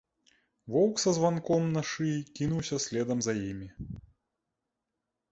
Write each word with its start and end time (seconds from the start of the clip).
Воўк 0.75 1.01
са 1.01 1.11
званком 1.17 1.67
на 1.75 1.83
шыі 1.89 2.15
кінуўся 2.39 2.79
следам 2.85 3.21
за 3.27 3.33
імі. 3.49 3.69